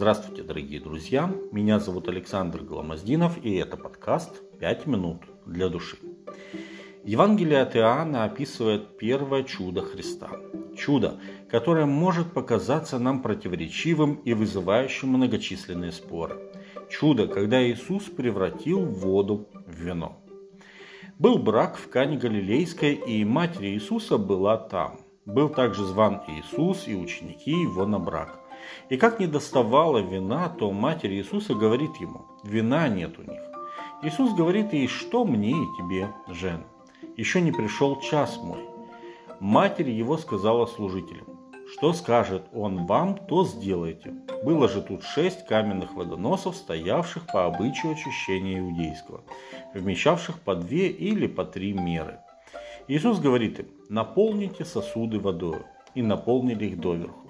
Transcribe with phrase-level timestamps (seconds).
[0.00, 1.30] Здравствуйте, дорогие друзья!
[1.52, 5.98] Меня зовут Александр Гламоздинов, и это подкаст «Пять минут для души».
[7.04, 10.30] Евангелие от Иоанна описывает первое чудо Христа.
[10.74, 16.50] Чудо, которое может показаться нам противоречивым и вызывающим многочисленные споры.
[16.88, 20.18] Чудо, когда Иисус превратил воду в вино.
[21.18, 25.00] Был брак в Кане Галилейской, и матерь Иисуса была там.
[25.26, 28.40] Был также зван Иисус и ученики его на брак.
[28.88, 33.40] И как не доставало вина, то матерь Иисуса говорит ему, вина нет у них.
[34.02, 36.64] Иисус говорит ей, что мне и тебе, жена?
[37.16, 38.60] Еще не пришел час мой.
[39.40, 41.26] Матерь его сказала служителям,
[41.72, 44.14] что скажет он вам, то сделайте.
[44.44, 49.22] Было же тут шесть каменных водоносов, стоявших по обычаю очищения иудейского,
[49.74, 52.20] вмещавших по две или по три меры.
[52.88, 55.62] Иисус говорит им, наполните сосуды водой,
[55.94, 57.29] и наполнили их доверху.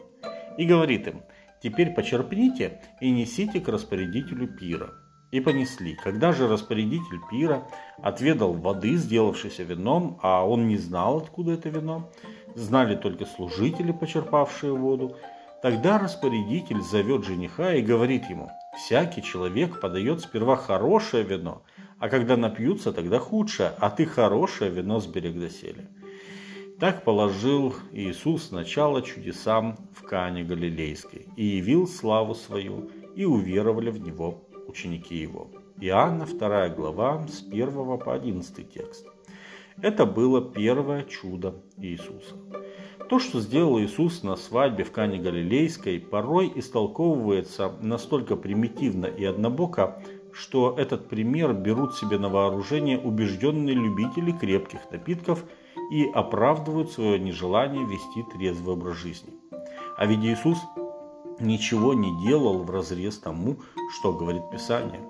[0.58, 1.22] И говорит им,
[1.62, 4.90] теперь почерпните и несите к распорядителю пира.
[5.30, 5.94] И понесли.
[6.02, 7.62] Когда же распорядитель пира
[8.02, 12.10] отведал воды, сделавшейся вином, а он не знал, откуда это вино,
[12.56, 15.16] знали только служители, почерпавшие воду,
[15.62, 21.62] тогда распорядитель зовет жениха и говорит ему, всякий человек подает сперва хорошее вино,
[22.00, 25.86] а когда напьются, тогда худшее, а ты хорошее вино сберег доселе.
[26.80, 34.00] Так положил Иисус начало чудесам в Кане Галилейской и явил славу свою, и уверовали в
[34.00, 35.50] Него ученики Его.
[35.78, 39.06] Иоанна 2 глава с 1 по 11 текст.
[39.82, 42.36] Это было первое чудо Иисуса.
[43.10, 50.02] То, что сделал Иисус на свадьбе в Кане Галилейской, порой истолковывается настолько примитивно и однобоко,
[50.32, 55.44] что этот пример берут себе на вооружение убежденные любители крепких напитков–
[55.90, 59.32] и оправдывают свое нежелание вести трезвый образ жизни.
[59.96, 60.58] А ведь Иисус
[61.40, 63.56] ничего не делал в разрез тому,
[63.98, 65.00] что говорит Писание.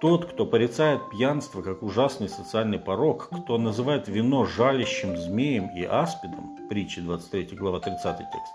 [0.00, 6.56] Тот, кто порицает пьянство как ужасный социальный порог, кто называет вино жалящим змеем и аспидом,
[6.68, 8.52] притча 23 глава 30 текст,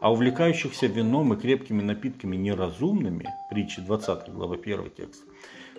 [0.00, 5.24] а увлекающихся вином и крепкими напитками неразумными, притча 20 глава 1 текст,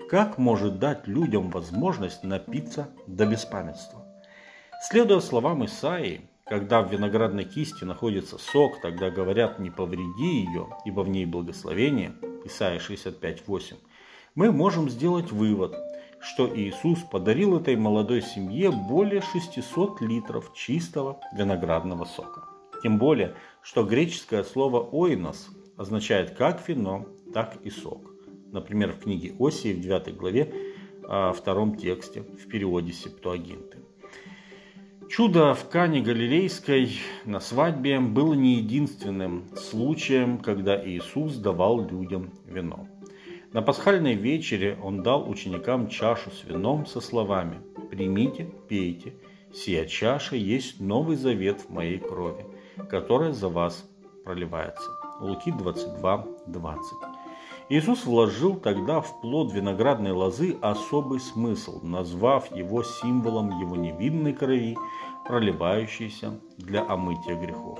[0.09, 4.05] как может дать людям возможность напиться до беспамятства?
[4.81, 11.02] Следуя словам Исаии, когда в виноградной кисти находится сок, тогда говорят «не повреди ее, ибо
[11.02, 12.13] в ней благословение»
[12.44, 13.75] Исаия 65.8,
[14.35, 15.75] мы можем сделать вывод,
[16.19, 22.44] что Иисус подарил этой молодой семье более 600 литров чистого виноградного сока.
[22.84, 28.12] Тем более, что греческое слово «оинос» означает как вино, так и сок.
[28.52, 30.53] Например, в книге Осии в 9 главе,
[31.08, 33.75] а, втором тексте, в переводе Септуагинты.
[35.10, 36.92] Чудо в Кане Галилейской
[37.26, 42.88] на свадьбе было не единственным случаем, когда Иисус давал людям вино.
[43.54, 49.14] На пасхальной вечере Он дал ученикам чашу с вином со словами «Примите, пейте,
[49.54, 52.46] сия чаша есть новый завет в моей крови,
[52.90, 53.88] которая за вас
[54.24, 54.90] проливается».
[55.22, 57.15] Луки 22, 20.
[57.68, 64.78] Иисус вложил тогда в плод виноградной лозы особый смысл, назвав его символом его невинной крови,
[65.26, 67.80] проливающейся для омытия грехов.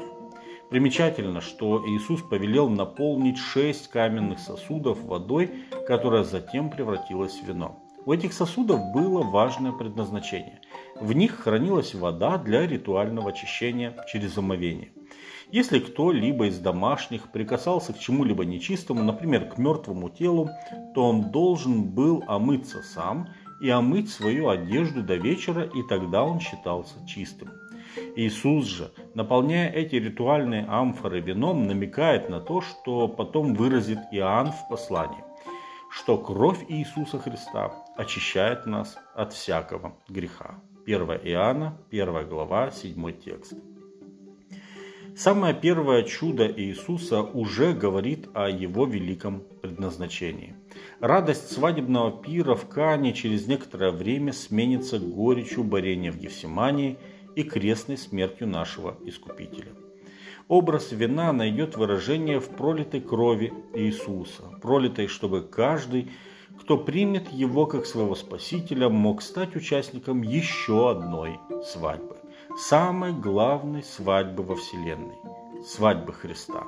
[0.72, 5.51] Примечательно, что Иисус повелел наполнить шесть каменных сосудов водой,
[5.88, 7.78] которая затем превратилась в вино.
[8.07, 10.62] У этих сосудов было важное предназначение.
[11.00, 14.94] В них хранилась вода для ритуального очищения через омовение–
[15.51, 20.50] если кто-либо из домашних прикасался к чему-либо нечистому, например, к мертвому телу,
[20.94, 23.29] то он должен был омыться сам
[23.61, 27.51] и омыть свою одежду до вечера, и тогда он считался чистым.
[28.16, 34.67] Иисус же, наполняя эти ритуальные амфоры вином, намекает на то, что потом выразит Иоанн в
[34.69, 35.23] послании,
[35.89, 40.55] что кровь Иисуса Христа очищает нас от всякого греха.
[40.85, 43.53] 1 Иоанна, 1 глава, 7 текст.
[45.16, 50.58] Самое первое чудо Иисуса уже говорит о его великом предназначении.
[51.00, 56.97] Радость свадебного пира в Кане через некоторое время сменится горечью борения в Гефсимании
[57.34, 59.72] и крестной смертью нашего Искупителя.
[60.50, 66.11] Образ вина найдет выражение в пролитой крови Иисуса, пролитой, чтобы каждый,
[66.59, 72.18] кто примет его как своего Спасителя, мог стать участником еще одной свадьбы
[72.57, 75.17] самой главной свадьбы во Вселенной–
[75.66, 76.63] свадьбы Христа,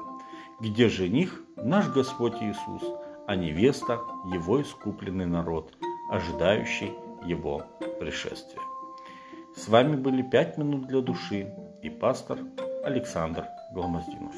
[0.59, 2.83] где жених– наш Господь Иисус,
[3.25, 4.01] а невеста–
[4.33, 5.73] Его искупленный народ,
[6.11, 6.91] ожидающий
[7.25, 7.63] Его
[8.01, 8.61] пришествия.
[9.55, 12.39] С вами были «Пять минут для души» и пастор
[12.83, 14.35] Александр Гламоздинов.